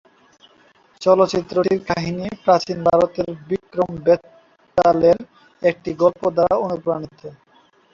[1.01, 5.17] চলচ্চিত্রটির কাহিনী প্রাচীন ভারতের বিক্রম-বেতালের
[5.61, 7.21] একটি গল্প দ্বারা অনুপ্রাণিত।